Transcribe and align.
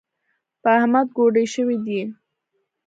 په 0.61 0.69
احمد 0.79 1.07
کوډي 1.15 1.45
شوي 1.53 1.77
دي. 1.85 2.01